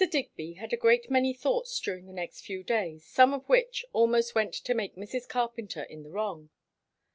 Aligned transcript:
Digby 0.09 0.53
had 0.53 0.73
a 0.73 0.77
great 0.77 1.11
many 1.11 1.31
thoughts 1.31 1.79
during 1.79 2.07
the 2.07 2.11
next 2.11 2.41
few 2.41 2.63
days; 2.63 3.05
some 3.05 3.35
of 3.35 3.47
which 3.47 3.85
almost 3.93 4.33
went 4.33 4.55
to 4.55 4.73
make 4.73 4.95
Mrs. 4.95 5.29
Carpenter 5.29 5.83
in 5.83 6.01
the 6.01 6.09
wrong. 6.09 6.49